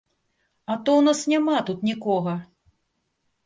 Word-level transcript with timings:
А 0.71 0.77
то 0.87 0.91
ў 0.95 1.01
нас 1.09 1.21
няма 1.35 1.57
тут 1.69 1.87
нікога! 1.91 2.33